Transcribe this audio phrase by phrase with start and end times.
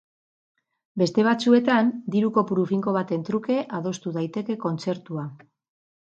[0.99, 5.27] Beste batzuetan, diru kopuru finko baten truke adostu daiteke kontzertua.